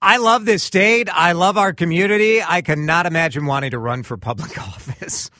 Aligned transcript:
I 0.00 0.18
love 0.18 0.44
this 0.44 0.62
state. 0.62 1.08
I 1.12 1.32
love 1.32 1.58
our 1.58 1.72
community. 1.72 2.40
I 2.40 2.62
cannot 2.62 3.06
imagine 3.06 3.46
wanting 3.46 3.72
to 3.72 3.78
run 3.78 4.04
for 4.04 4.16
public 4.16 4.56
office. 4.62 5.30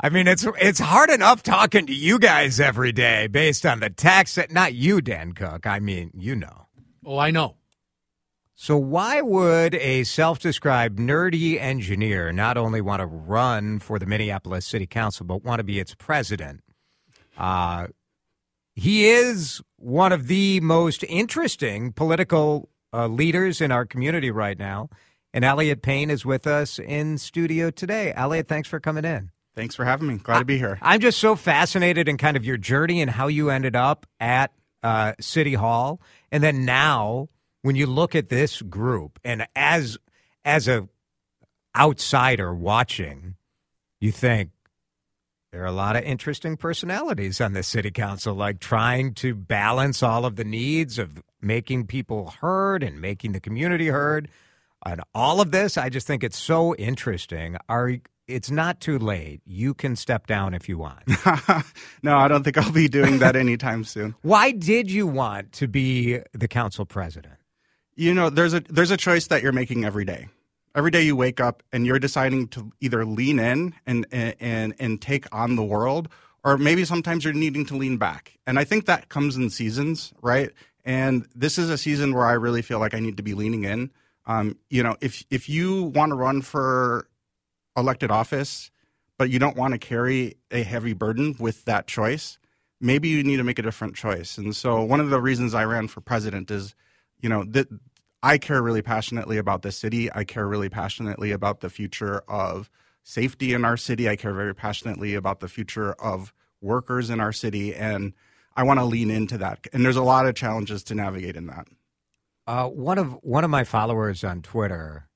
I 0.00 0.08
mean, 0.08 0.26
it's 0.26 0.46
it's 0.58 0.78
hard 0.78 1.10
enough 1.10 1.42
talking 1.42 1.86
to 1.86 1.94
you 1.94 2.18
guys 2.18 2.60
every 2.60 2.92
day 2.92 3.26
based 3.26 3.66
on 3.66 3.80
the 3.80 3.90
text. 3.90 4.38
Not 4.50 4.74
you, 4.74 5.00
Dan 5.00 5.32
Cook. 5.32 5.66
I 5.66 5.80
mean, 5.80 6.10
you 6.14 6.34
know. 6.36 6.66
Oh, 7.04 7.18
I 7.18 7.30
know. 7.30 7.56
So 8.54 8.78
why 8.78 9.20
would 9.20 9.74
a 9.74 10.04
self-described 10.04 10.98
nerdy 10.98 11.60
engineer 11.60 12.32
not 12.32 12.56
only 12.56 12.80
want 12.80 13.00
to 13.00 13.06
run 13.06 13.80
for 13.80 13.98
the 13.98 14.06
Minneapolis 14.06 14.64
City 14.64 14.86
Council 14.86 15.26
but 15.26 15.44
want 15.44 15.60
to 15.60 15.64
be 15.64 15.78
its 15.78 15.94
president? 15.94 16.62
Uh, 17.36 17.88
he 18.74 19.08
is 19.08 19.60
one 19.76 20.12
of 20.12 20.26
the 20.26 20.60
most 20.60 21.04
interesting 21.04 21.92
political 21.92 22.70
uh, 22.96 23.06
leaders 23.08 23.60
in 23.60 23.70
our 23.70 23.84
community 23.84 24.30
right 24.30 24.58
now. 24.58 24.88
And 25.34 25.44
Elliot 25.44 25.82
Payne 25.82 26.08
is 26.08 26.24
with 26.24 26.46
us 26.46 26.78
in 26.78 27.18
studio 27.18 27.70
today. 27.70 28.12
Elliot, 28.16 28.48
thanks 28.48 28.68
for 28.68 28.80
coming 28.80 29.04
in. 29.04 29.30
Thanks 29.54 29.74
for 29.74 29.84
having 29.84 30.08
me. 30.08 30.16
Glad 30.16 30.40
to 30.40 30.44
be 30.44 30.58
here. 30.58 30.78
I'm 30.80 31.00
just 31.00 31.18
so 31.18 31.36
fascinated 31.36 32.08
in 32.08 32.16
kind 32.16 32.36
of 32.36 32.44
your 32.44 32.56
journey 32.56 33.02
and 33.02 33.10
how 33.10 33.26
you 33.26 33.50
ended 33.50 33.76
up 33.76 34.06
at 34.18 34.52
uh, 34.82 35.12
City 35.20 35.54
Hall, 35.54 36.00
and 36.30 36.42
then 36.42 36.64
now 36.64 37.28
when 37.62 37.74
you 37.74 37.86
look 37.86 38.14
at 38.14 38.28
this 38.28 38.62
group, 38.62 39.18
and 39.24 39.46
as 39.56 39.98
as 40.44 40.68
a 40.68 40.88
outsider 41.76 42.54
watching, 42.54 43.34
you 43.98 44.12
think 44.12 44.50
there 45.56 45.64
are 45.64 45.68
a 45.68 45.72
lot 45.72 45.96
of 45.96 46.04
interesting 46.04 46.58
personalities 46.58 47.40
on 47.40 47.54
the 47.54 47.62
city 47.62 47.90
council, 47.90 48.34
like 48.34 48.60
trying 48.60 49.14
to 49.14 49.34
balance 49.34 50.02
all 50.02 50.26
of 50.26 50.36
the 50.36 50.44
needs 50.44 50.98
of 50.98 51.22
making 51.40 51.86
people 51.86 52.34
heard 52.42 52.82
and 52.82 53.00
making 53.00 53.32
the 53.32 53.40
community 53.40 53.86
heard. 53.86 54.28
And 54.84 55.00
all 55.14 55.40
of 55.40 55.52
this, 55.52 55.78
I 55.78 55.88
just 55.88 56.06
think 56.06 56.22
it's 56.22 56.36
so 56.36 56.74
interesting. 56.74 57.56
Are 57.70 57.92
it's 58.28 58.50
not 58.50 58.80
too 58.80 58.98
late. 58.98 59.40
You 59.46 59.72
can 59.72 59.96
step 59.96 60.26
down 60.26 60.52
if 60.52 60.68
you 60.68 60.76
want. 60.76 61.04
no, 62.02 62.18
I 62.18 62.28
don't 62.28 62.44
think 62.44 62.58
I'll 62.58 62.70
be 62.70 62.88
doing 62.88 63.20
that 63.20 63.34
anytime 63.34 63.82
soon. 63.84 64.14
Why 64.20 64.50
did 64.50 64.90
you 64.90 65.06
want 65.06 65.52
to 65.52 65.66
be 65.66 66.18
the 66.34 66.48
council 66.48 66.84
president? 66.84 67.36
You 67.94 68.12
know, 68.12 68.28
there's 68.28 68.52
a 68.52 68.60
there's 68.60 68.90
a 68.90 68.98
choice 68.98 69.28
that 69.28 69.42
you're 69.42 69.52
making 69.52 69.86
every 69.86 70.04
day 70.04 70.28
every 70.76 70.90
day 70.90 71.02
you 71.02 71.16
wake 71.16 71.40
up 71.40 71.62
and 71.72 71.86
you're 71.86 71.98
deciding 71.98 72.46
to 72.48 72.70
either 72.80 73.04
lean 73.04 73.38
in 73.38 73.74
and 73.86 74.06
and 74.12 74.74
and 74.78 75.00
take 75.02 75.26
on 75.34 75.56
the 75.56 75.64
world 75.64 76.08
or 76.44 76.56
maybe 76.56 76.84
sometimes 76.84 77.24
you're 77.24 77.32
needing 77.32 77.66
to 77.66 77.76
lean 77.76 77.96
back. 77.96 78.38
And 78.46 78.58
i 78.58 78.64
think 78.64 78.86
that 78.86 79.08
comes 79.08 79.36
in 79.36 79.50
seasons 79.50 80.12
right? 80.22 80.50
And 80.84 81.26
this 81.34 81.58
is 81.58 81.68
a 81.70 81.78
season 81.78 82.14
where 82.14 82.26
i 82.26 82.32
really 82.32 82.62
feel 82.62 82.78
like 82.78 82.94
i 82.94 83.00
need 83.00 83.16
to 83.16 83.22
be 83.22 83.34
leaning 83.34 83.64
in. 83.64 83.90
Um, 84.26 84.58
you 84.70 84.82
know 84.82 84.96
if 85.00 85.24
if 85.30 85.48
you 85.48 85.84
want 85.84 86.10
to 86.10 86.16
run 86.16 86.42
for 86.42 87.08
elected 87.76 88.10
office 88.10 88.70
but 89.18 89.30
you 89.30 89.38
don't 89.38 89.56
want 89.56 89.72
to 89.72 89.78
carry 89.78 90.36
a 90.50 90.62
heavy 90.62 90.92
burden 90.92 91.36
with 91.38 91.64
that 91.64 91.86
choice 91.86 92.38
maybe 92.80 93.08
you 93.08 93.24
need 93.24 93.38
to 93.38 93.44
make 93.44 93.58
a 93.58 93.62
different 93.62 93.94
choice. 93.96 94.36
And 94.36 94.54
so 94.54 94.82
one 94.82 95.00
of 95.00 95.08
the 95.10 95.20
reasons 95.20 95.54
i 95.54 95.64
ran 95.64 95.88
for 95.88 96.00
president 96.00 96.50
is 96.50 96.74
you 97.20 97.28
know 97.28 97.44
that 97.44 97.68
I 98.26 98.38
care 98.38 98.60
really 98.60 98.82
passionately 98.82 99.38
about 99.38 99.62
the 99.62 99.70
city. 99.70 100.12
I 100.12 100.24
care 100.24 100.48
really 100.48 100.68
passionately 100.68 101.30
about 101.30 101.60
the 101.60 101.70
future 101.70 102.24
of 102.26 102.68
safety 103.04 103.52
in 103.52 103.64
our 103.64 103.76
city. 103.76 104.08
I 104.08 104.16
care 104.16 104.34
very 104.34 104.52
passionately 104.52 105.14
about 105.14 105.38
the 105.38 105.46
future 105.46 105.92
of 105.92 106.32
workers 106.60 107.08
in 107.08 107.20
our 107.20 107.32
city. 107.32 107.72
And 107.72 108.14
I 108.56 108.64
want 108.64 108.80
to 108.80 108.84
lean 108.84 109.12
into 109.12 109.38
that. 109.38 109.68
And 109.72 109.84
there's 109.84 109.94
a 109.94 110.02
lot 110.02 110.26
of 110.26 110.34
challenges 110.34 110.82
to 110.84 110.94
navigate 110.96 111.36
in 111.36 111.46
that. 111.46 111.68
Uh, 112.48 112.66
one 112.66 112.98
of 112.98 113.12
one 113.22 113.44
of 113.44 113.50
my 113.50 113.62
followers 113.62 114.24
on 114.24 114.42
Twitter 114.42 115.06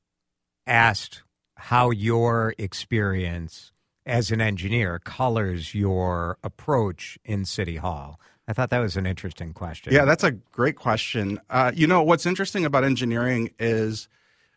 asked 0.64 1.24
how 1.56 1.90
your 1.90 2.54
experience 2.58 3.72
as 4.06 4.30
an 4.30 4.40
engineer 4.40 5.00
colors 5.00 5.74
your 5.74 6.38
approach 6.44 7.18
in 7.24 7.44
City 7.44 7.76
Hall. 7.76 8.20
I 8.50 8.52
thought 8.52 8.70
that 8.70 8.80
was 8.80 8.96
an 8.96 9.06
interesting 9.06 9.52
question. 9.52 9.92
Yeah, 9.92 10.04
that's 10.04 10.24
a 10.24 10.32
great 10.32 10.74
question. 10.74 11.40
Uh, 11.50 11.70
you 11.72 11.86
know, 11.86 12.02
what's 12.02 12.26
interesting 12.26 12.64
about 12.64 12.82
engineering 12.82 13.52
is 13.60 14.08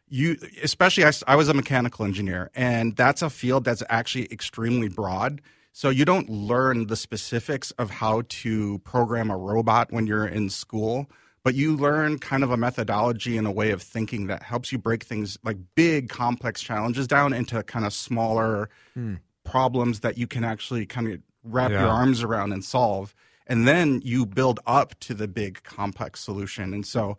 you, 0.10 0.36
especially 0.64 1.06
I, 1.06 1.12
I 1.28 1.36
was 1.36 1.48
a 1.48 1.54
mechanical 1.54 2.04
engineer, 2.04 2.50
and 2.56 2.96
that's 2.96 3.22
a 3.22 3.30
field 3.30 3.66
that's 3.66 3.84
actually 3.90 4.26
extremely 4.32 4.90
broad. 4.90 5.44
So 5.74 5.92
you 5.92 6.06
don't 6.06 6.28
learn 6.28 6.88
the 6.88 6.96
specifics 6.96 7.70
of 7.74 7.92
how 7.92 8.24
to 8.28 8.80
program 8.80 9.30
a 9.30 9.38
robot 9.38 9.92
when 9.92 10.08
you're 10.08 10.26
in 10.26 10.50
school, 10.50 11.08
but 11.44 11.54
you 11.54 11.78
learn 11.78 12.18
kind 12.18 12.44
of 12.44 12.50
a 12.50 12.58
methodology 12.58 13.38
and 13.38 13.46
a 13.46 13.52
way 13.52 13.70
of 13.70 13.84
thinking 13.84 14.26
that 14.26 14.42
helps 14.42 14.72
you 14.72 14.80
break 14.80 15.04
things 15.04 15.38
like 15.44 15.58
big, 15.76 16.10
complex 16.10 16.64
challenges 16.64 17.06
down 17.06 17.32
into 17.32 17.62
kind 17.62 17.86
of 17.86 17.94
smaller 17.94 18.72
hmm. 18.96 19.16
problems 19.44 20.00
that 20.00 20.18
you 20.18 20.26
can 20.26 20.44
actually 20.44 20.88
kind 20.88 21.14
of 21.14 21.20
wrap 21.44 21.70
yeah. 21.70 21.82
your 21.82 21.90
arms 21.90 22.24
around 22.24 22.54
and 22.54 22.64
solve 22.64 23.14
and 23.48 23.68
then 23.68 24.02
you 24.04 24.26
build 24.26 24.60
up 24.66 25.00
to 25.02 25.14
the 25.14 25.28
big 25.28 25.64
complex 25.64 26.20
solution. 26.22 26.74
And 26.74 26.86
so 26.86 27.18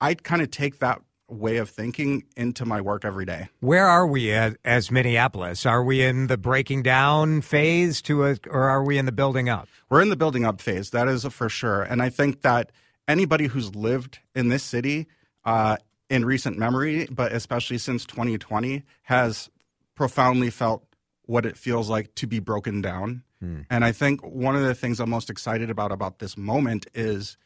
I 0.00 0.14
kind 0.14 0.42
of 0.42 0.50
take 0.50 0.78
that 0.80 1.00
way 1.28 1.58
of 1.58 1.70
thinking 1.70 2.24
into 2.36 2.64
my 2.64 2.80
work 2.80 3.04
every 3.04 3.24
day. 3.24 3.48
Where 3.60 3.86
are 3.86 4.06
we 4.06 4.32
as, 4.32 4.56
as, 4.64 4.90
Minneapolis? 4.90 5.64
Are 5.64 5.82
we 5.82 6.02
in 6.02 6.26
the 6.26 6.36
breaking 6.36 6.82
down 6.82 7.40
phase 7.40 8.02
to 8.02 8.24
a, 8.24 8.36
or 8.48 8.68
are 8.68 8.84
we 8.84 8.98
in 8.98 9.06
the 9.06 9.12
building 9.12 9.48
up? 9.48 9.68
We're 9.88 10.02
in 10.02 10.10
the 10.10 10.16
building 10.16 10.44
up 10.44 10.60
phase. 10.60 10.90
That 10.90 11.08
is 11.08 11.24
for 11.26 11.48
sure. 11.48 11.82
And 11.82 12.02
I 12.02 12.08
think 12.08 12.42
that 12.42 12.72
anybody 13.06 13.46
who's 13.46 13.74
lived 13.74 14.18
in 14.34 14.48
this 14.48 14.62
city 14.62 15.06
uh, 15.44 15.76
in 16.08 16.24
recent 16.24 16.58
memory, 16.58 17.06
but 17.10 17.32
especially 17.32 17.78
since 17.78 18.04
2020, 18.06 18.82
has 19.02 19.50
profoundly 19.94 20.50
felt 20.50 20.84
what 21.22 21.46
it 21.46 21.56
feels 21.56 21.88
like 21.88 22.14
to 22.16 22.26
be 22.26 22.40
broken 22.40 22.80
down 22.80 23.22
Hmm. 23.40 23.62
And 23.70 23.84
I 23.84 23.92
think 23.92 24.20
one 24.24 24.54
of 24.54 24.62
the 24.62 24.74
things 24.74 25.00
I'm 25.00 25.10
most 25.10 25.30
excited 25.30 25.70
about 25.70 25.92
about 25.92 26.18
this 26.18 26.36
moment 26.36 26.86
is 26.94 27.36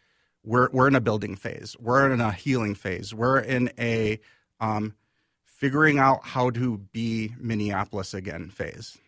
we're 0.45 0.69
we're 0.73 0.89
in 0.89 0.95
a 0.95 1.01
building 1.01 1.37
phase. 1.37 1.77
We're 1.79 2.13
in 2.13 2.21
a 2.21 2.33
healing 2.33 2.75
phase. 2.75 3.15
We're 3.15 3.39
in 3.39 3.71
a 3.79 4.21
um, 4.61 4.95
figuring 5.45 5.99
out 5.99 6.25
how 6.25 6.51
to 6.51 6.79
be 6.93 7.35
Minneapolis 7.39 8.13
again 8.13 8.51
phase. 8.51 8.99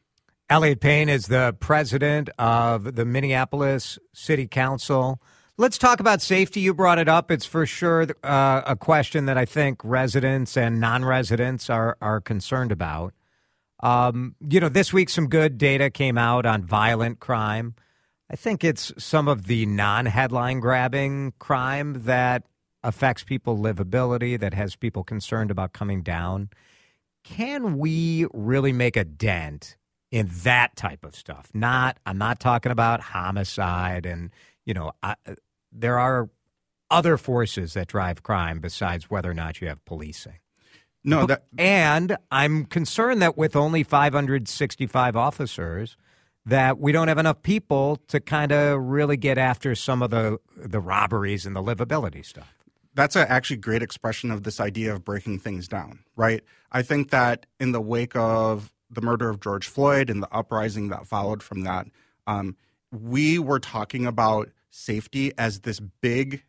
Elliot 0.48 0.80
Payne 0.80 1.08
is 1.08 1.26
the 1.26 1.56
president 1.58 2.30
of 2.38 2.94
the 2.94 3.04
Minneapolis 3.04 3.98
City 4.12 4.46
Council. 4.46 5.20
Let's 5.58 5.76
talk 5.76 5.98
about 5.98 6.22
safety. 6.22 6.60
You 6.60 6.72
brought 6.72 6.98
it 6.98 7.08
up. 7.08 7.30
It's 7.30 7.46
for 7.46 7.66
sure 7.66 8.06
uh, 8.22 8.62
a 8.64 8.76
question 8.76 9.26
that 9.26 9.36
I 9.36 9.44
think 9.44 9.80
residents 9.82 10.56
and 10.56 10.80
non-residents 10.80 11.68
are 11.68 11.96
are 12.00 12.20
concerned 12.20 12.70
about. 12.70 13.12
Um, 13.80 14.34
you 14.48 14.60
know, 14.60 14.68
this 14.68 14.92
week 14.92 15.10
some 15.10 15.28
good 15.28 15.58
data 15.58 15.90
came 15.90 16.16
out 16.16 16.46
on 16.46 16.64
violent 16.64 17.20
crime. 17.20 17.74
I 18.30 18.36
think 18.36 18.64
it's 18.64 18.92
some 18.98 19.28
of 19.28 19.46
the 19.46 19.66
non 19.66 20.06
headline 20.06 20.60
grabbing 20.60 21.34
crime 21.38 22.04
that 22.04 22.44
affects 22.82 23.24
people 23.24 23.58
livability, 23.58 24.38
that 24.38 24.54
has 24.54 24.76
people 24.76 25.04
concerned 25.04 25.50
about 25.50 25.72
coming 25.72 26.02
down. 26.02 26.50
Can 27.24 27.78
we 27.78 28.26
really 28.32 28.72
make 28.72 28.96
a 28.96 29.04
dent 29.04 29.76
in 30.10 30.30
that 30.44 30.76
type 30.76 31.04
of 31.04 31.14
stuff? 31.14 31.50
Not, 31.52 31.98
I'm 32.06 32.18
not 32.18 32.38
talking 32.38 32.72
about 32.72 33.00
homicide 33.00 34.06
and, 34.06 34.30
you 34.64 34.74
know, 34.74 34.92
I, 35.02 35.16
there 35.72 35.98
are 35.98 36.30
other 36.90 37.16
forces 37.16 37.74
that 37.74 37.88
drive 37.88 38.22
crime 38.22 38.60
besides 38.60 39.10
whether 39.10 39.30
or 39.30 39.34
not 39.34 39.60
you 39.60 39.68
have 39.68 39.84
policing. 39.84 40.38
No, 41.06 41.24
that 41.26 41.44
and 41.56 42.16
I'm 42.32 42.64
concerned 42.64 43.22
that 43.22 43.38
with 43.38 43.54
only 43.54 43.84
565 43.84 45.16
officers, 45.16 45.96
that 46.44 46.78
we 46.80 46.90
don't 46.90 47.06
have 47.08 47.18
enough 47.18 47.42
people 47.42 47.96
to 48.08 48.18
kind 48.20 48.50
of 48.52 48.80
really 48.82 49.16
get 49.16 49.38
after 49.38 49.74
some 49.76 50.02
of 50.02 50.10
the 50.10 50.38
the 50.56 50.80
robberies 50.80 51.46
and 51.46 51.54
the 51.54 51.62
livability 51.62 52.24
stuff. 52.24 52.52
That's 52.94 53.14
a 53.14 53.30
actually 53.30 53.58
great 53.58 53.82
expression 53.82 54.30
of 54.32 54.42
this 54.42 54.58
idea 54.58 54.92
of 54.92 55.04
breaking 55.04 55.38
things 55.38 55.68
down, 55.68 56.00
right? 56.16 56.42
I 56.72 56.82
think 56.82 57.10
that 57.10 57.46
in 57.60 57.70
the 57.70 57.80
wake 57.80 58.16
of 58.16 58.72
the 58.90 59.00
murder 59.00 59.28
of 59.28 59.40
George 59.40 59.68
Floyd 59.68 60.10
and 60.10 60.22
the 60.22 60.32
uprising 60.32 60.88
that 60.88 61.06
followed 61.06 61.42
from 61.42 61.62
that, 61.62 61.86
um, 62.26 62.56
we 62.90 63.38
were 63.38 63.60
talking 63.60 64.06
about 64.06 64.50
safety 64.70 65.32
as 65.38 65.60
this 65.60 65.78
big 65.78 66.42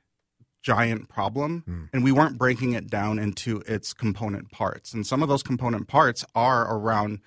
giant 0.68 1.08
problem 1.08 1.90
and 1.94 2.04
we 2.04 2.12
weren't 2.12 2.38
breaking 2.38 2.74
it 2.74 2.90
down 2.90 3.20
into 3.20 3.64
its 3.68 3.94
component 3.94 4.52
parts. 4.52 4.94
And 4.94 5.08
some 5.08 5.24
of 5.24 5.30
those 5.30 5.42
component 5.42 5.88
parts 5.88 6.26
are 6.36 6.76
around, 6.76 7.22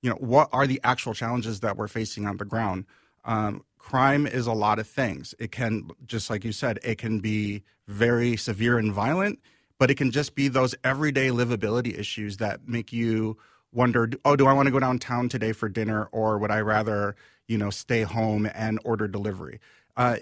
you 0.00 0.08
know, 0.08 0.16
what 0.16 0.48
are 0.50 0.66
the 0.66 0.80
actual 0.82 1.12
challenges 1.12 1.60
that 1.60 1.76
we're 1.76 1.88
facing 1.88 2.26
on 2.26 2.38
the 2.38 2.46
ground? 2.46 2.86
Um, 3.26 3.64
crime 3.76 4.26
is 4.26 4.46
a 4.46 4.54
lot 4.54 4.78
of 4.78 4.88
things. 4.88 5.34
It 5.38 5.52
can, 5.52 5.90
just 6.06 6.30
like 6.30 6.42
you 6.42 6.52
said, 6.52 6.78
it 6.82 6.96
can 6.96 7.20
be 7.20 7.64
very 7.86 8.34
severe 8.34 8.78
and 8.78 8.94
violent, 8.94 9.40
but 9.78 9.90
it 9.90 9.96
can 9.96 10.10
just 10.10 10.34
be 10.34 10.48
those 10.48 10.74
everyday 10.82 11.28
livability 11.28 11.98
issues 11.98 12.38
that 12.38 12.66
make 12.66 12.94
you 12.94 13.36
wonder, 13.74 14.08
oh, 14.24 14.36
do 14.36 14.46
I 14.46 14.54
want 14.54 14.68
to 14.68 14.72
go 14.72 14.80
downtown 14.80 15.28
today 15.28 15.52
for 15.52 15.68
dinner 15.68 16.08
or 16.12 16.38
would 16.38 16.50
I 16.50 16.60
rather, 16.62 17.14
you 17.46 17.58
know, 17.58 17.68
stay 17.68 18.04
home 18.04 18.48
and 18.54 18.80
order 18.86 19.06
delivery? 19.06 19.60
Uh, 19.98 20.16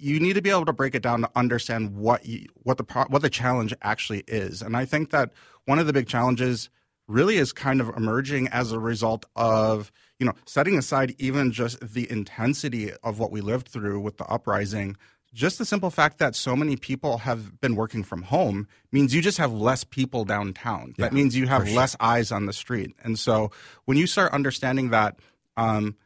you 0.00 0.20
need 0.20 0.34
to 0.34 0.42
be 0.42 0.50
able 0.50 0.66
to 0.66 0.72
break 0.72 0.94
it 0.94 1.02
down 1.02 1.20
to 1.20 1.30
understand 1.34 1.96
what 1.96 2.26
you, 2.26 2.46
what 2.54 2.76
the 2.76 2.84
pro- 2.84 3.04
what 3.04 3.22
the 3.22 3.30
challenge 3.30 3.74
actually 3.82 4.24
is. 4.26 4.62
And 4.62 4.76
I 4.76 4.84
think 4.84 5.10
that 5.10 5.32
one 5.66 5.78
of 5.78 5.86
the 5.86 5.92
big 5.92 6.06
challenges 6.06 6.70
really 7.06 7.36
is 7.36 7.52
kind 7.52 7.80
of 7.80 7.88
emerging 7.96 8.48
as 8.48 8.72
a 8.72 8.78
result 8.78 9.26
of 9.36 9.90
you 10.18 10.26
know 10.26 10.32
setting 10.46 10.78
aside 10.78 11.14
even 11.18 11.52
just 11.52 11.80
the 11.80 12.10
intensity 12.10 12.92
of 13.02 13.18
what 13.18 13.30
we 13.30 13.40
lived 13.40 13.68
through 13.68 14.00
with 14.00 14.16
the 14.16 14.24
uprising 14.26 14.96
just 15.32 15.58
the 15.58 15.64
simple 15.64 15.90
fact 15.90 16.18
that 16.18 16.34
so 16.34 16.56
many 16.56 16.76
people 16.76 17.18
have 17.18 17.60
been 17.60 17.76
working 17.76 18.02
from 18.02 18.22
home 18.22 18.66
means 18.90 19.14
you 19.14 19.22
just 19.22 19.38
have 19.38 19.52
less 19.52 19.84
people 19.84 20.24
downtown. 20.24 20.94
Yeah, 20.98 21.06
that 21.06 21.12
means 21.12 21.36
you 21.36 21.46
have 21.46 21.68
sure. 21.68 21.76
less 21.76 21.96
eyes 22.00 22.32
on 22.32 22.46
the 22.46 22.52
street. 22.52 22.94
And 23.02 23.18
so 23.18 23.52
when 23.84 23.96
you 23.96 24.06
start 24.06 24.32
understanding 24.32 24.90
that 24.90 25.20
um, 25.56 25.96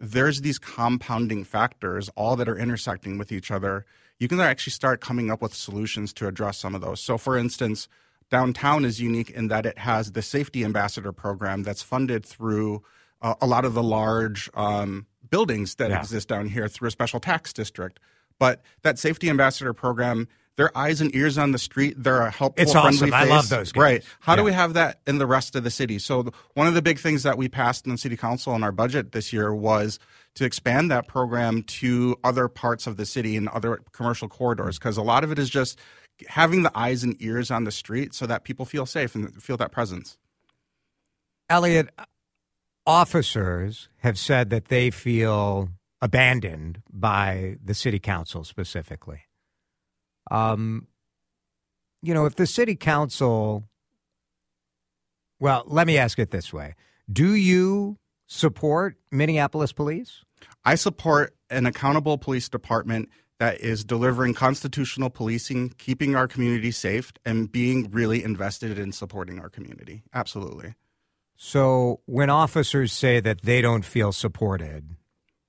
there's 0.00 0.40
these 0.42 0.58
compounding 0.58 1.44
factors, 1.44 2.08
all 2.16 2.36
that 2.36 2.48
are 2.48 2.56
intersecting 2.58 3.18
with 3.18 3.32
each 3.32 3.50
other, 3.50 3.84
you 4.18 4.28
can 4.28 4.40
actually 4.40 4.72
start 4.72 5.00
coming 5.00 5.30
up 5.30 5.42
with 5.42 5.54
solutions 5.54 6.12
to 6.14 6.26
address 6.26 6.58
some 6.58 6.74
of 6.74 6.80
those. 6.80 7.00
So, 7.00 7.18
for 7.18 7.36
instance, 7.36 7.88
downtown 8.30 8.84
is 8.84 9.00
unique 9.00 9.30
in 9.30 9.48
that 9.48 9.66
it 9.66 9.78
has 9.78 10.12
the 10.12 10.22
safety 10.22 10.64
ambassador 10.64 11.12
program 11.12 11.62
that's 11.62 11.82
funded 11.82 12.24
through 12.24 12.82
uh, 13.22 13.34
a 13.40 13.46
lot 13.46 13.64
of 13.64 13.74
the 13.74 13.82
large 13.82 14.48
um, 14.54 15.06
buildings 15.30 15.76
that 15.76 15.90
Yeah. 15.90 16.00
exist 16.00 16.28
down 16.28 16.48
here 16.48 16.68
through 16.68 16.88
a 16.88 16.90
special 16.92 17.20
tax 17.20 17.52
district. 17.52 17.98
But 18.38 18.62
that 18.82 18.98
safety 18.98 19.28
ambassador 19.30 19.72
program, 19.72 20.28
their 20.58 20.76
eyes 20.76 21.00
and 21.00 21.14
ears 21.14 21.38
on 21.38 21.52
the 21.52 21.58
street, 21.58 21.94
they're 21.96 22.20
a 22.20 22.32
helpful, 22.32 22.60
It's 22.60 22.72
friendly 22.72 23.12
awesome. 23.12 23.14
I 23.14 23.24
love 23.24 23.48
those 23.48 23.70
guys. 23.70 23.80
Right. 23.80 24.04
How 24.18 24.34
do 24.34 24.42
we 24.42 24.52
have 24.52 24.74
that 24.74 25.00
in 25.06 25.18
the 25.18 25.26
rest 25.26 25.54
of 25.54 25.62
the 25.62 25.70
city? 25.70 26.00
So 26.00 26.24
the, 26.24 26.32
one 26.54 26.66
of 26.66 26.74
the 26.74 26.82
big 26.82 26.98
things 26.98 27.22
that 27.22 27.38
we 27.38 27.48
passed 27.48 27.86
in 27.86 27.92
the 27.92 27.98
city 27.98 28.16
council 28.16 28.56
in 28.56 28.64
our 28.64 28.72
budget 28.72 29.12
this 29.12 29.32
year 29.32 29.54
was 29.54 30.00
to 30.34 30.44
expand 30.44 30.90
that 30.90 31.06
program 31.06 31.62
to 31.62 32.16
other 32.24 32.48
parts 32.48 32.88
of 32.88 32.96
the 32.96 33.06
city 33.06 33.36
and 33.36 33.48
other 33.50 33.80
commercial 33.92 34.28
corridors 34.28 34.80
because 34.80 34.96
a 34.96 35.02
lot 35.02 35.22
of 35.22 35.30
it 35.30 35.38
is 35.38 35.48
just 35.48 35.78
having 36.26 36.64
the 36.64 36.76
eyes 36.76 37.04
and 37.04 37.14
ears 37.22 37.52
on 37.52 37.62
the 37.62 37.70
street 37.70 38.12
so 38.12 38.26
that 38.26 38.42
people 38.42 38.64
feel 38.66 38.84
safe 38.84 39.14
and 39.14 39.40
feel 39.40 39.56
that 39.58 39.70
presence. 39.70 40.18
Elliot, 41.48 41.88
officers 42.84 43.88
have 43.98 44.18
said 44.18 44.50
that 44.50 44.66
they 44.66 44.90
feel 44.90 45.68
abandoned 46.02 46.82
by 46.92 47.58
the 47.64 47.74
city 47.74 48.00
council 48.00 48.42
specifically. 48.42 49.27
Um, 50.30 50.86
you 52.02 52.14
know, 52.14 52.26
if 52.26 52.36
the 52.36 52.46
city 52.46 52.76
council, 52.76 53.64
well, 55.40 55.64
let 55.66 55.86
me 55.86 55.98
ask 55.98 56.18
it 56.18 56.30
this 56.30 56.52
way 56.52 56.74
Do 57.10 57.34
you 57.34 57.98
support 58.26 58.96
Minneapolis 59.10 59.72
police? 59.72 60.24
I 60.64 60.74
support 60.74 61.34
an 61.50 61.66
accountable 61.66 62.18
police 62.18 62.48
department 62.48 63.08
that 63.38 63.60
is 63.60 63.84
delivering 63.84 64.34
constitutional 64.34 65.10
policing, 65.10 65.70
keeping 65.78 66.16
our 66.16 66.26
community 66.26 66.70
safe, 66.70 67.12
and 67.24 67.50
being 67.50 67.90
really 67.90 68.22
invested 68.22 68.78
in 68.78 68.92
supporting 68.92 69.38
our 69.38 69.48
community. 69.48 70.02
Absolutely. 70.12 70.74
So 71.36 72.00
when 72.06 72.30
officers 72.30 72.92
say 72.92 73.20
that 73.20 73.42
they 73.42 73.62
don't 73.62 73.84
feel 73.84 74.10
supported, 74.10 74.96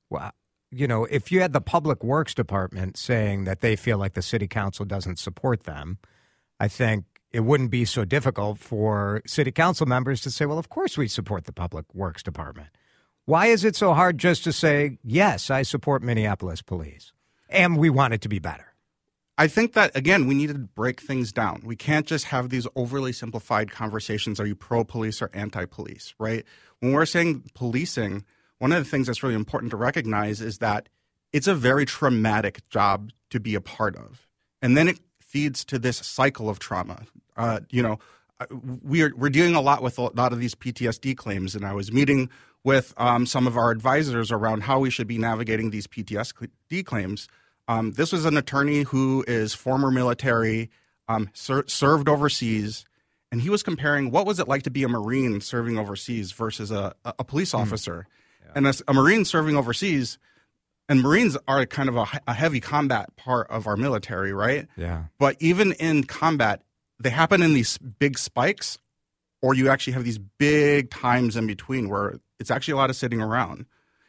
well, 0.10 0.32
you 0.72 0.88
know, 0.88 1.06
if 1.06 1.32
you 1.32 1.42
had 1.42 1.54
the 1.54 1.62
public 1.62 2.04
works 2.04 2.34
department 2.34 2.98
saying 2.98 3.46
that 3.46 3.62
they 3.62 3.76
feel 3.76 3.98
like 3.98 4.14
the 4.14 4.22
city 4.22 4.48
council 4.48 4.86
doesn't 4.86 5.20
support 5.20 5.64
them, 5.64 5.98
I 6.60 6.68
think 6.68 7.06
it 7.32 7.42
wouldn't 7.42 7.72
be 7.72 7.86
so 7.86 8.06
difficult 8.06 8.60
for 8.60 9.22
city 9.26 9.52
council 9.52 9.86
members 9.86 10.22
to 10.22 10.32
say, 10.32 10.46
well, 10.46 10.60
of 10.60 10.70
course 10.70 10.98
we 10.98 11.08
support 11.08 11.46
the 11.46 11.54
public 11.54 11.86
works 11.94 12.24
department. 12.24 12.70
Why 13.26 13.48
is 13.48 13.64
it 13.64 13.76
so 13.76 13.94
hard 13.94 14.18
just 14.18 14.44
to 14.46 14.52
say, 14.52 14.98
yes, 15.04 15.50
I 15.52 15.62
support 15.62 16.02
Minneapolis 16.02 16.62
police 16.62 17.14
and 17.50 17.78
we 17.78 17.90
want 17.90 18.14
it 18.14 18.22
to 18.22 18.30
be 18.30 18.40
better? 18.40 18.74
I 19.38 19.48
think 19.48 19.74
that 19.74 19.96
again, 19.96 20.28
we 20.28 20.36
need 20.36 20.48
to 20.48 20.56
break 20.56 21.00
things 21.00 21.32
down. 21.32 21.62
We 21.64 21.76
can't 21.78 22.06
just 22.06 22.26
have 22.26 22.50
these 22.50 22.68
overly 22.76 23.14
simplified 23.14 23.72
conversations. 23.72 24.40
Are 24.40 24.46
you 24.46 24.56
pro 24.56 24.84
police 24.84 25.22
or 25.22 25.30
anti 25.34 25.66
police, 25.66 26.14
right? 26.20 26.44
When 26.80 26.92
we're 26.92 27.06
saying 27.06 27.50
policing, 27.54 28.26
one 28.60 28.72
of 28.72 28.84
the 28.84 28.90
things 28.90 29.08
that's 29.08 29.24
really 29.24 29.36
important 29.36 29.72
to 29.72 29.78
recognize 29.78 30.42
is 30.42 30.60
that 30.60 30.90
it's 31.34 31.48
a 31.48 31.56
very 31.56 31.86
traumatic 31.86 32.68
job 32.70 33.12
to 33.30 33.40
be 33.40 33.56
a 33.56 33.62
part 33.62 33.96
of. 33.96 34.28
And 34.62 34.76
then 34.78 34.88
it 34.88 35.00
feeds 35.20 35.64
to 35.66 35.80
this 35.80 35.98
cycle 35.98 36.50
of 36.50 36.60
trauma. 36.60 37.04
Uh, 37.38 37.62
you 37.70 37.82
know, 37.82 38.00
uh, 38.40 38.46
we 38.84 39.02
are, 39.02 39.12
we're 39.16 39.30
dealing 39.30 39.56
a 39.56 39.62
lot 39.62 39.82
with 39.82 39.98
a 39.98 40.02
lot 40.02 40.34
of 40.34 40.40
these 40.40 40.56
PTSD 40.56 41.16
claims. 41.16 41.56
And 41.56 41.66
I 41.66 41.74
was 41.74 41.92
meeting 41.92 42.30
with 42.64 42.94
um, 42.98 43.26
some 43.26 43.48
of 43.48 43.58
our 43.58 43.72
advisors 43.72 44.32
around 44.32 44.64
how 44.64 44.80
we 44.80 44.90
should 44.90 45.08
be 45.08 45.18
navigating 45.18 45.70
these 45.70 45.88
PTSD 45.88 46.86
claims. 46.86 47.28
Um, 47.68 47.92
this 47.92 48.12
was 48.12 48.26
an 48.26 48.36
attorney 48.36 48.84
who 48.84 49.24
is 49.28 49.54
former 49.54 49.92
military, 49.92 50.70
um, 51.08 51.30
ser- 51.34 51.68
served 51.68 52.10
overseas, 52.10 52.86
and 53.32 53.42
he 53.42 53.50
was 53.50 53.62
comparing 53.62 54.10
what 54.10 54.26
was 54.26 54.40
it 54.40 54.48
like 54.48 54.64
to 54.64 54.72
be 54.72 54.84
a 54.84 54.90
Marine 54.90 55.40
serving 55.40 55.78
overseas 55.78 56.32
versus 56.32 56.72
a, 56.72 56.96
a 57.06 57.14
a 57.20 57.24
police 57.24 57.54
officer. 57.54 58.08
And 58.56 58.68
as 58.68 58.82
a 58.88 58.94
Marine 58.94 59.26
serving 59.26 59.56
overseas, 59.58 60.18
and 60.88 61.02
Marines 61.02 61.38
are 61.48 61.66
kind 61.66 61.88
of 61.90 61.96
a, 61.98 62.06
a 62.28 62.34
heavy 62.34 62.60
combat 62.60 63.16
part 63.16 63.50
of 63.50 63.68
our 63.68 63.78
military, 63.78 64.34
right? 64.34 64.68
Yeah. 64.76 65.04
But 65.20 65.36
even 65.40 65.74
in 65.74 66.04
combat, 66.04 66.64
they 67.00 67.10
happen 67.12 67.42
in 67.44 67.54
these 67.54 67.78
big 67.78 68.18
spikes, 68.18 68.78
or 69.42 69.54
you 69.54 69.70
actually 69.70 69.94
have 69.94 70.04
these 70.04 70.18
big 70.18 70.90
times 70.90 71.36
in 71.36 71.46
between 71.48 71.90
where 71.90 72.20
it's 72.40 72.50
actually 72.52 72.74
a 72.74 72.78
lot 72.78 72.90
of 72.90 72.96
sitting 72.96 73.22
around. 73.22 73.66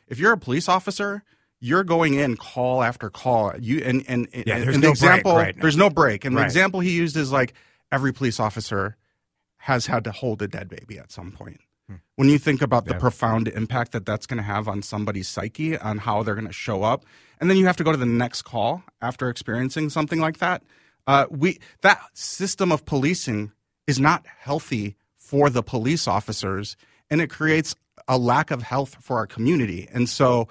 If 0.09 0.19
you're 0.19 0.33
a 0.33 0.39
police 0.39 0.69
officer, 0.69 1.23
you're 1.61 1.85
going 1.85 2.15
in 2.15 2.37
call 2.37 2.83
after 2.83 3.11
call. 3.11 3.53
You 3.61 3.81
and 3.85 4.03
and, 4.09 4.27
Yeah, 4.33 4.59
there's 4.61 4.75
and 4.75 4.83
no 4.83 4.89
the 4.89 4.91
example 4.93 5.35
break 5.35 5.45
right 5.47 5.57
now. 5.57 5.63
there's 5.63 5.77
no 5.77 5.91
break. 5.91 6.25
And 6.25 6.35
Right. 6.35 6.43
the 6.43 6.47
example 6.47 6.81
he 6.81 6.93
used 6.93 7.17
is 7.17 7.31
like 7.31 7.53
every 7.93 8.13
police 8.13 8.41
officer 8.41 8.97
has 9.59 9.87
had 9.87 10.05
to 10.05 10.11
hold 10.13 10.41
a 10.41 10.49
dead 10.49 10.69
baby 10.71 10.99
at 10.99 11.13
some 11.13 11.31
point. 11.31 11.61
When 12.17 12.29
you 12.29 12.39
think 12.39 12.63
about 12.63 12.85
the. 12.85 12.93
Yeah. 12.93 13.01
profound 13.01 13.49
impact 13.49 13.93
that 13.93 14.05
that's 14.05 14.27
going 14.27 14.37
to 14.37 14.43
have 14.45 14.69
on 14.69 14.83
somebody's 14.83 15.27
psyche, 15.27 15.77
on 15.79 15.99
how 15.99 16.23
they're 16.23 16.35
going 16.35 16.47
to 16.47 16.53
show 16.53 16.83
up, 16.83 17.05
and 17.41 17.49
then 17.49 17.57
you 17.57 17.67
have 17.67 17.77
to 17.79 17.85
go 17.85 17.93
to 17.93 17.97
the 17.97 18.07
next 18.07 18.43
call 18.43 18.83
after 19.01 19.29
experiencing 19.29 19.89
something 19.91 20.21
like 20.21 20.39
that. 20.39 20.63
Uh, 21.07 21.27
we 21.31 21.59
that 21.81 22.01
system 22.13 22.71
of 22.71 22.85
policing 22.85 23.53
is 23.87 23.99
not 23.99 24.27
healthy 24.39 24.97
for 25.17 25.49
the 25.49 25.63
police 25.63 26.07
officers, 26.07 26.77
and 27.09 27.21
it 27.21 27.31
creates 27.31 27.75
a 28.07 28.19
lack 28.19 28.51
of 28.51 28.63
health 28.63 28.97
for 29.01 29.17
our 29.17 29.27
community. 29.27 29.89
And 29.93 30.09
so, 30.09 30.49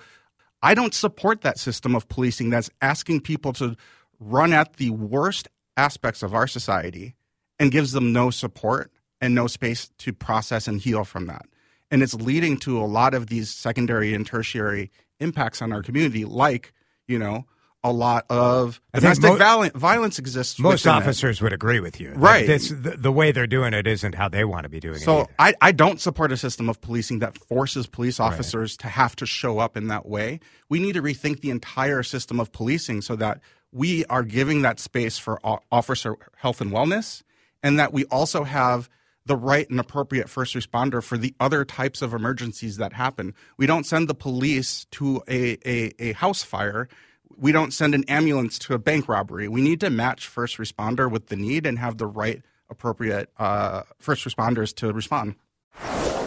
I 0.62 0.74
don't 0.74 0.94
support 0.94 1.42
that 1.42 1.60
system 1.60 1.96
of 1.96 2.10
policing 2.10 2.50
that's 2.50 2.70
asking 2.82 3.22
people 3.22 3.54
to 3.54 3.76
run 4.20 4.54
at 4.54 4.78
the 4.78 4.90
worst 4.90 5.48
aspects 5.78 6.24
of 6.24 6.34
our 6.34 6.48
society 6.48 7.16
and 7.60 7.72
gives 7.72 7.92
them 7.92 8.12
no 8.12 8.32
support 8.32 8.92
and 9.22 9.36
no 9.36 9.48
space 9.48 9.90
to 10.00 10.14
process 10.14 10.68
and 10.68 10.82
heal 10.82 11.04
from 11.04 11.28
that. 11.28 11.46
And 11.92 12.04
it's 12.04 12.14
leading 12.14 12.58
to 12.60 12.80
a 12.80 12.86
lot 12.86 13.14
of 13.14 13.28
these 13.28 13.50
secondary 13.50 14.14
and 14.14 14.26
tertiary 14.26 14.92
impacts 15.20 15.62
on 15.62 15.74
our 15.74 15.82
community, 15.82 16.24
like, 16.24 16.74
you 17.08 17.18
know, 17.18 17.46
a 17.84 17.92
lot 17.92 18.26
of 18.30 18.82
domestic 18.94 19.32
mo- 19.32 19.38
violence, 19.38 19.74
violence 19.74 20.20
exists. 20.20 20.60
Most 20.60 20.86
within 20.86 20.98
it. 20.98 21.04
officers 21.04 21.42
would 21.42 21.54
agree 21.54 21.80
with 21.80 22.00
you. 22.00 22.12
Right. 22.12 22.46
This, 22.46 22.70
the, 22.70 22.98
the 22.98 23.12
way 23.12 23.32
they're 23.32 23.48
doing 23.48 23.74
it 23.74 23.88
isn't 23.88 24.16
how 24.16 24.28
they 24.28 24.44
want 24.44 24.64
to 24.64 24.70
be 24.70 24.82
doing 24.82 24.98
it. 24.98 25.02
So. 25.02 25.28
I, 25.40 25.54
I 25.62 25.72
don't 25.72 26.00
support 26.02 26.32
a 26.34 26.38
system 26.38 26.70
of 26.70 26.82
policing 26.82 27.20
that 27.20 27.38
forces 27.38 27.88
police 27.88 28.20
officers 28.20 28.76
to 28.78 28.88
have 28.88 29.16
to 29.18 29.26
show 29.26 29.60
up 29.60 29.78
in 29.78 29.88
that 29.88 30.06
way. 30.06 30.42
We 30.68 30.80
need 30.80 30.94
to 30.94 31.02
rethink 31.02 31.40
the 31.40 31.52
entire 31.52 32.04
system 32.04 32.40
of 32.40 32.52
policing 32.52 33.02
so 33.02 33.16
that 33.16 33.40
we 33.72 34.04
are 34.06 34.24
giving 34.24 34.62
that 34.64 34.80
space 34.80 35.18
for 35.18 35.40
officer 35.72 36.18
health 36.36 36.60
and 36.60 36.72
wellness, 36.72 37.24
and 37.64 37.80
that 37.80 37.94
we 37.94 38.04
also 38.06 38.44
have 38.44 38.90
the 39.30 39.38
right 39.38 39.70
and 39.70 39.80
appropriate 39.80 40.28
first 40.28 40.56
responder 40.56 41.02
for 41.02 41.16
the 41.16 41.36
other 41.40 41.64
types 41.64 42.02
of 42.02 42.14
emergencies 42.14 42.78
that 42.78 42.94
happen. 42.94 43.36
We 43.58 43.68
don't 43.68 43.86
send 43.86 44.10
the 44.10 44.16
police 44.16 44.88
to 44.92 45.22
a, 45.30 45.58
a, 45.64 45.94
a 46.00 46.14
house 46.14 46.42
fire. 46.42 46.90
We 47.38 47.52
don't 47.52 47.72
send 47.72 47.94
an 47.94 48.04
ambulance 48.10 48.58
to 48.60 48.74
a 48.74 48.80
bank 48.80 49.08
robbery. 49.08 49.48
We 49.48 49.62
need 49.62 49.80
to 49.82 49.92
match 49.92 50.28
first 50.28 50.58
responder 50.58 51.10
with 51.10 51.28
the 51.28 51.36
need 51.36 51.68
and 51.68 51.78
have 51.78 52.00
the 52.00 52.08
right 52.08 52.42
appropriate 52.72 53.30
uh, 53.38 53.84
first 54.00 54.26
responders 54.26 54.74
to 54.78 54.92
respond. 54.92 55.36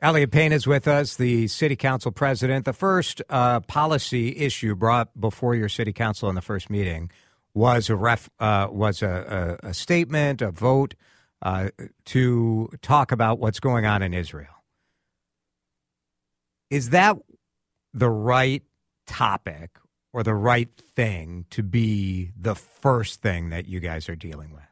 Elliot 0.00 0.30
Payne 0.30 0.52
is 0.52 0.66
with 0.66 0.86
us, 0.86 1.16
the 1.16 1.48
city 1.48 1.74
council 1.74 2.12
president. 2.12 2.64
The 2.64 2.72
first 2.72 3.20
uh, 3.28 3.60
policy 3.60 4.36
issue 4.36 4.76
brought 4.76 5.18
before 5.20 5.56
your 5.56 5.68
city 5.68 5.92
council 5.92 6.28
in 6.28 6.36
the 6.36 6.40
first 6.42 6.70
meeting 6.70 7.10
was 7.52 7.90
a 7.90 7.96
ref, 7.96 8.30
uh, 8.38 8.68
was 8.70 9.02
a, 9.02 9.58
a, 9.62 9.68
a, 9.70 9.74
statement, 9.74 10.40
a 10.40 10.52
vote 10.52 10.94
uh, 11.42 11.70
to 12.04 12.68
talk 12.80 13.10
about 13.10 13.40
what's 13.40 13.58
going 13.58 13.86
on 13.86 14.02
in 14.02 14.14
Israel. 14.14 14.62
Is 16.70 16.90
that 16.90 17.16
the 17.92 18.10
right 18.10 18.62
topic 19.06 19.78
or 20.12 20.22
the 20.22 20.34
right 20.34 20.70
thing 20.94 21.44
to 21.50 21.64
be 21.64 22.30
the 22.38 22.54
first 22.54 23.20
thing 23.20 23.50
that 23.50 23.66
you 23.66 23.80
guys 23.80 24.08
are 24.08 24.16
dealing 24.16 24.52
with, 24.52 24.62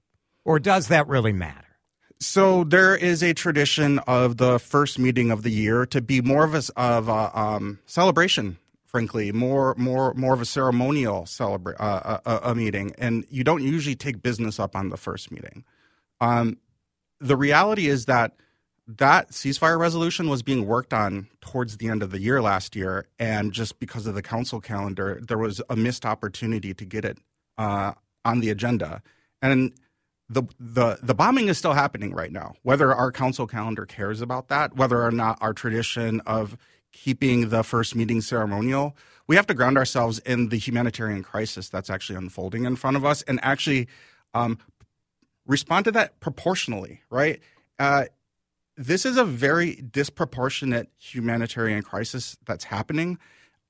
or 0.45 0.61
does 0.61 0.87
that 0.89 1.09
really 1.09 1.33
matter? 1.33 1.76
So 2.19 2.65
there 2.65 2.97
is 2.97 3.23
a 3.23 3.35
tradition 3.35 3.99
of 4.01 4.39
the 4.39 4.59
first 4.59 4.99
meeting 4.99 5.31
of 5.31 5.43
the 5.43 5.51
year 5.51 5.85
to 5.87 6.01
be 6.01 6.23
more 6.23 6.45
of 6.45 6.55
a, 6.55 6.63
of 6.81 7.09
a 7.09 7.39
um, 7.39 7.79
celebration. 7.87 8.59
Frankly, 8.87 9.31
more 9.33 9.75
more 9.77 10.15
more 10.15 10.33
of 10.33 10.41
a 10.41 10.47
ceremonial 10.47 11.25
celebra- 11.25 11.77
uh, 11.79 12.19
a, 12.25 12.51
a, 12.51 12.55
meeting, 12.55 12.95
and 12.97 13.27
you 13.29 13.45
don't 13.45 13.63
usually 13.63 13.97
take 13.97 14.23
business 14.23 14.59
up 14.59 14.75
on 14.75 14.89
the 14.89 14.97
first 14.97 15.31
meeting. 15.31 15.65
Um, 16.21 16.57
the 17.21 17.37
reality 17.37 17.89
is 17.89 18.07
that 18.07 18.37
that 18.87 19.33
ceasefire 19.33 19.79
resolution 19.79 20.31
was 20.31 20.43
being 20.43 20.67
worked 20.67 20.95
on 20.95 21.29
towards 21.43 21.77
the 21.77 21.89
end 21.89 22.03
of 22.03 22.11
the 22.11 22.21
year 22.21 22.41
last 22.41 22.75
year, 22.77 23.07
and 23.19 23.53
just 23.53 23.79
because 23.81 24.07
of 24.07 24.15
the 24.15 24.23
council 24.23 24.61
calendar, 24.61 25.21
there 25.21 25.37
was 25.37 25.61
a 25.69 25.77
missed 25.77 26.07
opportunity 26.07 26.73
to 26.73 26.85
get 26.87 27.05
it 27.05 27.19
uh, 27.59 27.93
on 28.25 28.41
the 28.41 28.49
agenda. 28.49 29.03
And 29.43 29.73
the 30.29 30.43
the 30.59 30.99
the 31.03 31.15
bombing 31.15 31.49
is 31.49 31.57
still 31.59 31.73
happening 31.73 32.13
right 32.13 32.33
now. 32.33 32.55
Whether 32.63 32.93
our 32.95 33.13
council 33.13 33.47
calendar 33.47 33.87
cares 33.87 34.21
about 34.21 34.49
that, 34.49 34.77
whether 34.77 35.03
or 35.03 35.13
not 35.13 35.39
our 35.41 35.53
tradition 35.53 36.21
of 36.27 36.57
keeping 36.93 37.51
the 37.51 37.63
first 37.63 37.95
meeting 37.95 38.21
ceremonial, 38.21 38.97
we 39.27 39.37
have 39.37 39.47
to 39.47 39.55
ground 39.55 39.79
ourselves 39.79 40.19
in 40.21 40.49
the 40.49 40.57
humanitarian 40.59 41.23
crisis 41.23 41.69
that's 41.69 41.91
actually 41.91 42.17
unfolding 42.17 42.65
in 42.65 42.77
front 42.77 42.97
of 42.97 43.05
us, 43.05 43.23
and 43.23 43.39
actually 43.43 43.87
um, 44.35 44.59
respond 45.47 45.85
to 45.85 45.93
that 45.93 46.19
proportionally. 46.21 47.03
Right. 47.11 47.41
Uh, 47.79 48.07
this 48.77 49.07
is 49.07 49.17
a 49.17 49.25
very 49.25 49.77
disproportionate 49.77 50.91
humanitarian 50.99 51.83
crisis 51.83 52.37
that's 52.45 52.65
happening. 52.65 53.19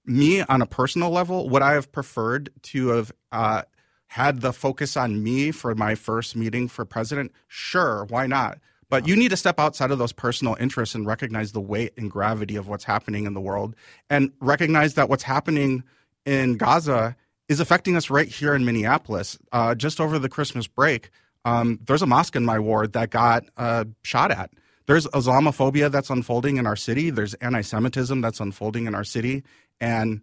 Me, 0.04 0.40
on 0.42 0.62
a 0.62 0.66
personal 0.66 1.10
level, 1.10 1.48
would 1.48 1.62
I 1.62 1.74
have 1.74 1.92
preferred 1.92 2.50
to 2.62 2.88
have 2.88 3.12
uh, 3.30 3.62
had 4.08 4.40
the 4.40 4.52
focus 4.52 4.96
on 4.96 5.22
me 5.22 5.50
for 5.50 5.74
my 5.74 5.94
first 5.94 6.36
meeting 6.36 6.68
for 6.68 6.84
president, 6.84 7.32
sure, 7.48 8.04
why 8.08 8.26
not? 8.26 8.58
But 8.88 9.08
you 9.08 9.16
need 9.16 9.30
to 9.30 9.36
step 9.36 9.58
outside 9.58 9.90
of 9.90 9.98
those 9.98 10.12
personal 10.12 10.56
interests 10.60 10.94
and 10.94 11.06
recognize 11.06 11.52
the 11.52 11.60
weight 11.60 11.92
and 11.96 12.10
gravity 12.10 12.56
of 12.56 12.68
what's 12.68 12.84
happening 12.84 13.26
in 13.26 13.34
the 13.34 13.40
world 13.40 13.74
and 14.08 14.32
recognize 14.40 14.94
that 14.94 15.08
what's 15.08 15.24
happening 15.24 15.82
in 16.24 16.56
Gaza 16.56 17.16
is 17.48 17.60
affecting 17.60 17.96
us 17.96 18.10
right 18.10 18.28
here 18.28 18.54
in 18.54 18.64
Minneapolis. 18.64 19.38
Uh, 19.52 19.74
just 19.74 20.00
over 20.00 20.18
the 20.18 20.28
Christmas 20.28 20.66
break, 20.66 21.10
um, 21.44 21.80
there's 21.86 22.02
a 22.02 22.06
mosque 22.06 22.36
in 22.36 22.44
my 22.44 22.58
ward 22.58 22.92
that 22.92 23.10
got 23.10 23.44
uh, 23.56 23.84
shot 24.02 24.30
at. 24.30 24.50
There's 24.86 25.06
Islamophobia 25.08 25.90
that's 25.90 26.10
unfolding 26.10 26.58
in 26.58 26.66
our 26.66 26.76
city. 26.76 27.10
There's 27.10 27.34
anti 27.34 27.62
Semitism 27.62 28.20
that's 28.20 28.40
unfolding 28.40 28.86
in 28.86 28.94
our 28.94 29.04
city. 29.04 29.42
And 29.80 30.22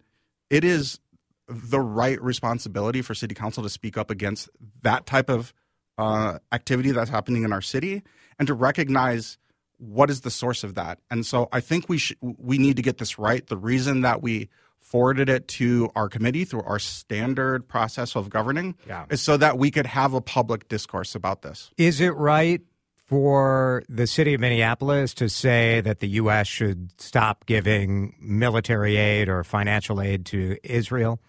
it 0.50 0.63
is 0.63 1.00
the 1.47 1.79
right 1.79 2.21
responsibility 2.21 3.01
for 3.01 3.13
city 3.13 3.35
council 3.35 3.63
to 3.63 3.69
speak 3.69 3.97
up 3.97 4.09
against 4.09 4.50
that 4.81 5.05
type 5.05 5.29
of 5.29 5.53
uh, 5.97 6.39
activity 6.51 6.91
that's 6.91 7.09
happening 7.09 7.43
in 7.43 7.53
our 7.53 7.62
city 7.62 8.03
and 8.39 8.47
to 8.47 8.53
recognize 8.53 9.38
what 9.77 10.09
is 10.09 10.21
the 10.21 10.31
source 10.31 10.63
of 10.63 10.75
that. 10.75 11.00
And 11.12 11.25
so 11.25 11.50
I 11.51 11.59
think 11.59 11.89
we 11.89 11.97
sh- 11.97 12.15
we 12.21 12.57
need 12.57 12.77
to 12.77 12.81
get 12.81 12.97
this 12.97 13.19
right. 13.19 13.45
The 13.45 13.57
reason 13.57 14.01
that 14.01 14.21
we 14.21 14.50
forwarded 14.79 15.29
it 15.29 15.47
to 15.47 15.89
our 15.95 16.07
committee 16.07 16.45
through 16.45 16.63
our 16.63 16.79
standard 16.79 17.67
process 17.67 18.15
of 18.15 18.29
governing 18.29 18.75
yeah. 18.88 19.05
is 19.09 19.21
so 19.21 19.38
that 19.38 19.57
we 19.57 19.71
could 19.71 19.88
have 19.88 20.13
a 20.13 20.21
public 20.21 20.67
discourse 20.67 21.15
about 21.15 21.41
this. 21.41 21.71
Is 21.77 22.00
it 22.00 22.15
right 22.15 22.62
for 23.05 23.83
the 23.89 24.07
city 24.07 24.33
of 24.33 24.41
Minneapolis 24.41 25.13
to 25.15 25.29
say 25.29 25.81
that 25.81 26.00
the 26.00 26.07
U.S. 26.09 26.47
should 26.47 26.89
stop 27.01 27.45
giving 27.45 28.15
military 28.19 28.97
aid 28.97 29.29
or 29.29 29.43
financial 29.43 30.01
aid 30.01 30.25
to 30.27 30.57
Israel? 30.63 31.19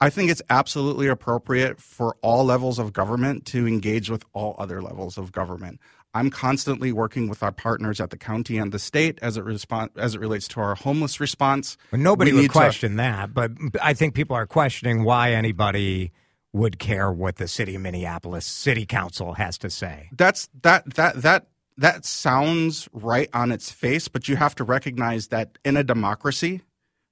I 0.00 0.10
think 0.10 0.30
it's 0.30 0.42
absolutely 0.50 1.06
appropriate 1.06 1.80
for 1.80 2.16
all 2.20 2.44
levels 2.44 2.78
of 2.78 2.92
government 2.92 3.46
to 3.46 3.66
engage 3.66 4.10
with 4.10 4.24
all 4.32 4.56
other 4.58 4.82
levels 4.82 5.16
of 5.16 5.32
government. 5.32 5.80
I'm 6.14 6.30
constantly 6.30 6.92
working 6.92 7.28
with 7.28 7.42
our 7.42 7.50
partners 7.52 8.00
at 8.00 8.10
the 8.10 8.16
county 8.16 8.56
and 8.56 8.70
the 8.70 8.78
state 8.78 9.18
as 9.20 9.36
it 9.36 9.44
respond 9.44 9.90
as 9.96 10.14
it 10.14 10.20
relates 10.20 10.46
to 10.48 10.60
our 10.60 10.76
homeless 10.76 11.18
response. 11.18 11.76
Well, 11.90 12.00
nobody 12.00 12.32
we 12.32 12.42
would 12.42 12.52
question 12.52 12.92
to, 12.92 12.96
that, 12.98 13.34
but 13.34 13.50
I 13.82 13.94
think 13.94 14.14
people 14.14 14.36
are 14.36 14.46
questioning 14.46 15.02
why 15.02 15.32
anybody 15.32 16.12
would 16.52 16.78
care 16.78 17.10
what 17.10 17.36
the 17.36 17.48
city 17.48 17.74
of 17.74 17.82
Minneapolis 17.82 18.46
city 18.46 18.86
council 18.86 19.34
has 19.34 19.58
to 19.58 19.70
say. 19.70 20.08
That's 20.12 20.48
that 20.62 20.94
that 20.94 21.22
that 21.22 21.46
that 21.76 22.04
sounds 22.04 22.88
right 22.92 23.28
on 23.32 23.50
its 23.50 23.72
face, 23.72 24.06
but 24.06 24.28
you 24.28 24.36
have 24.36 24.54
to 24.56 24.64
recognize 24.64 25.28
that 25.28 25.58
in 25.64 25.76
a 25.76 25.82
democracy, 25.82 26.60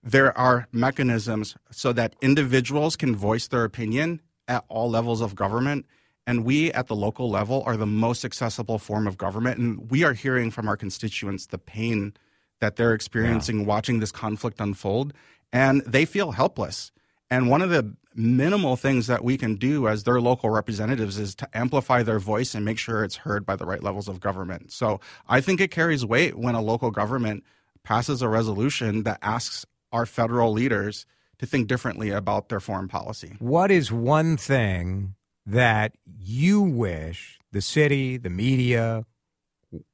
there 0.02 0.36
are 0.36 0.66
mechanisms 0.72 1.56
so 1.70 1.92
that 1.92 2.16
individuals 2.20 2.96
can 2.96 3.14
voice 3.14 3.48
their 3.48 3.64
opinion 3.64 4.20
at 4.48 4.64
all 4.68 4.90
levels 4.90 5.20
of 5.20 5.34
government. 5.34 5.86
And 6.26 6.44
we 6.44 6.72
at 6.72 6.86
the 6.86 6.96
local 6.96 7.30
level 7.30 7.62
are 7.66 7.76
the 7.76 7.86
most 7.86 8.24
accessible 8.24 8.78
form 8.78 9.06
of 9.06 9.16
government. 9.16 9.58
And 9.58 9.90
we 9.90 10.04
are 10.04 10.12
hearing 10.12 10.50
from 10.50 10.68
our 10.68 10.76
constituents 10.76 11.46
the 11.46 11.58
pain 11.58 12.14
that 12.60 12.76
they're 12.76 12.94
experiencing 12.94 13.60
yeah. 13.60 13.66
watching 13.66 14.00
this 14.00 14.12
conflict 14.12 14.60
unfold. 14.60 15.12
And 15.52 15.82
they 15.82 16.04
feel 16.04 16.32
helpless. 16.32 16.92
And 17.30 17.48
one 17.48 17.62
of 17.62 17.70
the 17.70 17.96
minimal 18.14 18.76
things 18.76 19.06
that 19.06 19.24
we 19.24 19.38
can 19.38 19.56
do 19.56 19.88
as 19.88 20.04
their 20.04 20.20
local 20.20 20.50
representatives 20.50 21.18
is 21.18 21.34
to 21.36 21.48
amplify 21.56 22.02
their 22.02 22.18
voice 22.18 22.54
and 22.54 22.64
make 22.64 22.78
sure 22.78 23.04
it's 23.04 23.16
heard 23.16 23.46
by 23.46 23.56
the 23.56 23.64
right 23.64 23.82
levels 23.82 24.08
of 24.08 24.20
government. 24.20 24.70
So 24.70 25.00
I 25.28 25.40
think 25.40 25.60
it 25.60 25.70
carries 25.70 26.04
weight 26.04 26.36
when 26.36 26.54
a 26.54 26.60
local 26.60 26.90
government 26.90 27.44
passes 27.84 28.22
a 28.22 28.28
resolution 28.28 29.04
that 29.04 29.18
asks 29.22 29.64
our 29.92 30.06
federal 30.06 30.52
leaders 30.52 31.06
to 31.38 31.46
think 31.46 31.68
differently 31.68 32.10
about 32.10 32.48
their 32.48 32.60
foreign 32.60 32.88
policy. 32.88 33.34
What 33.38 33.70
is 33.70 33.90
one 33.90 34.36
thing 34.36 35.14
that 35.44 35.92
you 36.18 36.62
wish 36.62 37.38
the 37.50 37.60
city, 37.60 38.16
the 38.16 38.30
media 38.30 39.04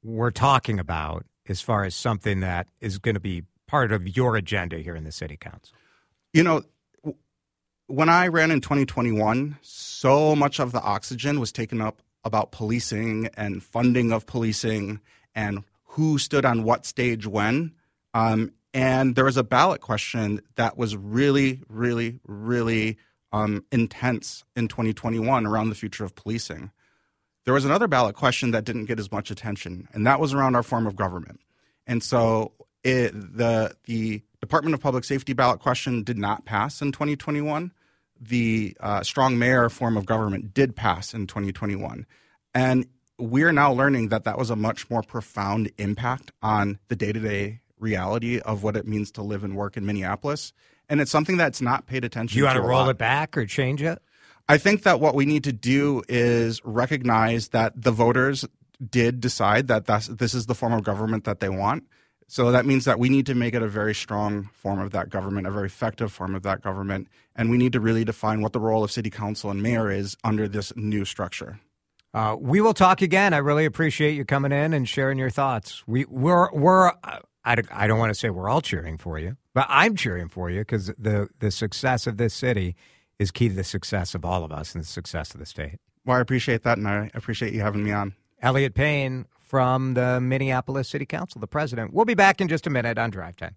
were 0.02 0.31
talking 0.31 0.78
about 0.78 1.25
as 1.49 1.61
far 1.61 1.85
as 1.85 1.95
something 1.95 2.40
that 2.40 2.69
is 2.81 2.99
going 2.99 3.14
to 3.14 3.21
be 3.21 3.45
part 3.67 3.93
of 3.93 4.17
your 4.17 4.37
agenda 4.37 4.78
here 4.78 4.95
in 4.95 5.05
the 5.05 5.12
city 5.12 5.37
council? 5.37 5.75
You 6.33 6.43
know, 6.43 6.62
when 7.87 8.09
I 8.11 8.28
ran 8.28 8.50
in 8.50 8.61
2021, 8.61 9.59
so 9.62 10.37
much 10.37 10.61
of 10.61 10.73
the 10.73 10.83
oxygen 10.83 11.40
was 11.40 11.52
taken 11.52 11.81
up 11.81 12.02
about 12.25 12.52
policing 12.52 13.31
and 13.35 13.62
funding 13.62 14.12
of 14.12 14.26
policing 14.26 15.00
and 15.35 15.64
who 15.85 16.19
stood 16.19 16.45
on 16.45 16.64
what 16.64 16.85
stage 16.85 17.26
when. 17.26 17.73
Um, 18.12 18.52
and 18.75 19.14
there 19.14 19.25
was 19.25 19.37
a 19.37 19.44
ballot 19.44 19.80
question 19.80 20.40
that 20.56 20.76
was 20.76 20.96
really, 20.96 21.62
really, 21.68 22.20
really 22.26 22.98
um, 23.32 23.64
intense 23.72 24.44
in 24.56 24.68
2021 24.68 25.46
around 25.46 25.68
the 25.68 25.75
future 25.75 26.04
of 26.04 26.14
policing. 26.14 26.70
There 27.44 27.54
was 27.54 27.64
another 27.64 27.88
ballot 27.88 28.14
question 28.14 28.50
that 28.50 28.64
didn't 28.64 28.87
get 28.87 28.98
as 28.98 29.10
much 29.10 29.30
attention, 29.30 29.88
and 29.92 30.06
that 30.06 30.20
was 30.20 30.34
around 30.34 30.54
our 30.54 30.62
form 30.62 30.87
of 30.87 30.96
government. 30.96 31.40
And 31.87 32.02
so 32.02 32.52
it, 32.84 33.12
the 33.12 33.75
the 33.84 34.22
Department 34.40 34.75
of 34.75 34.80
Public 34.80 35.04
Safety 35.04 35.32
ballot 35.32 35.60
question 35.60 36.02
did 36.02 36.18
not 36.18 36.44
pass 36.44 36.82
in 36.82 36.92
2021. 36.92 37.72
The 38.20 38.76
uh, 38.80 39.02
strong 39.02 39.38
mayor 39.38 39.68
form 39.68 39.96
of 39.96 40.04
government 40.04 40.52
did 40.52 40.76
pass 40.76 41.14
in 41.14 41.26
2021, 41.26 42.06
and 42.54 42.87
we're 43.18 43.52
now 43.52 43.72
learning 43.72 44.08
that 44.08 44.25
that 44.25 44.38
was 44.38 44.50
a 44.50 44.56
much 44.56 44.90
more 44.90 45.02
profound 45.02 45.70
impact 45.78 46.30
on 46.42 46.78
the 46.88 46.96
day 46.96 47.12
to 47.12 47.20
day 47.20 47.60
reality 47.80 48.40
of 48.40 48.62
what 48.62 48.76
it 48.76 48.87
means 48.87 49.11
to 49.12 49.23
live 49.23 49.44
and 49.44 49.56
work 49.56 49.76
in 49.76 49.87
Minneapolis. 49.87 50.52
And 50.88 51.00
it's 51.00 51.11
something 51.11 51.37
that's 51.37 51.61
not 51.61 51.87
paid 51.87 52.04
attention 52.04 52.35
Do 52.35 52.38
you 52.38 52.44
want 52.47 52.56
to. 52.56 52.62
roll 52.62 52.80
lot. 52.82 52.90
it 52.90 52.99
back 52.99 53.37
or 53.37 53.44
change 53.47 53.82
it? 53.82 54.00
I 54.49 54.56
think 54.56 54.85
that 54.85 55.00
what 55.00 55.14
we 55.14 55.26
need 55.26 55.44
to 55.44 55.52
do 55.52 56.02
is 56.08 56.62
recognize 56.64 57.49
that 57.49 57.73
the 57.80 57.90
voters 57.92 58.47
did 58.90 59.20
decide 59.20 59.68
that 59.68 59.87
this 59.87 60.35
is 60.35 60.47
the 60.47 60.54
form 60.54 60.73
of 60.73 60.85
government 60.85 61.25
that 61.25 61.40
they 61.40 61.49
want. 61.50 61.85
So 62.30 62.52
that 62.52 62.66
means 62.66 62.85
that 62.85 62.99
we 62.99 63.08
need 63.08 63.26
to 63.26 63.35
make 63.35 63.54
it 63.54 63.62
a 63.62 63.68
very 63.68 63.94
strong 63.94 64.50
form 64.52 64.78
of 64.80 64.90
that 64.92 65.08
government, 65.08 65.47
a 65.47 65.50
very 65.50 65.66
effective 65.66 66.12
form 66.12 66.35
of 66.35 66.42
that 66.42 66.61
government, 66.62 67.08
and 67.35 67.50
we 67.50 67.56
need 67.56 67.73
to 67.73 67.80
really 67.80 68.04
define 68.04 68.42
what 68.42 68.52
the 68.52 68.61
role 68.61 68.85
of 68.85 68.90
city 68.90 69.08
council 69.11 69.50
and 69.50 69.62
mayor 69.62 69.90
is 69.90 70.16
under 70.25 70.47
this 70.47 70.75
new 70.76 71.04
structure. 71.06 71.58
Uh, 72.14 72.37
we 72.38 72.61
will 72.61 72.75
talk 72.75 73.00
again. 73.02 73.32
I 73.35 73.38
really 73.38 73.64
appreciate 73.64 74.12
you 74.14 74.25
coming 74.25 74.52
in 74.52 74.73
and 74.75 74.88
sharing 74.88 75.18
your 75.18 75.30
thoughts. 75.30 75.82
We 75.87 76.04
we're 76.06 76.50
we're 76.52 76.92
I, 77.49 77.57
I 77.73 77.87
don't 77.87 77.99
want 77.99 78.11
to 78.11 78.14
say 78.14 78.28
we're 78.28 78.50
all 78.50 78.61
cheering 78.61 78.99
for 78.99 79.19
you, 79.19 79.37
but 79.55 79.67
I'm 79.71 79.97
cheering 79.97 80.28
for 80.28 80.50
you 80.50 80.61
because 80.61 80.88
the 80.99 81.28
the 81.38 81.50
success 81.50 82.07
of 82.07 82.19
this 82.19 82.35
city 82.35 82.76
is 83.19 83.31
key 83.31 83.49
to 83.49 83.55
the 83.55 83.64
success 83.64 84.14
of 84.14 84.25
all 84.25 84.45
of 84.45 84.52
us 84.52 84.75
and 84.75 84.85
the 84.85 84.88
success 84.88 85.33
of 85.33 85.40
the 85.40 85.47
state. 85.47 85.78
Well, 86.05 86.19
I 86.19 86.21
appreciate 86.21 86.62
that, 86.64 86.76
and 86.76 86.87
I 86.87 87.11
appreciate 87.14 87.55
you 87.55 87.61
having 87.61 87.83
me 87.83 87.93
on. 87.93 88.14
Elliot 88.43 88.75
Payne 88.75 89.26
from 89.40 89.95
the 89.95 90.21
Minneapolis 90.21 90.88
City 90.88 91.07
Council, 91.07 91.40
the 91.40 91.47
president. 91.47 91.93
We'll 91.95 92.05
be 92.05 92.14
back 92.14 92.40
in 92.40 92.49
just 92.49 92.67
a 92.67 92.71
minute 92.71 92.99
on 92.99 93.11
Drive 93.11 93.37
Time. 93.37 93.57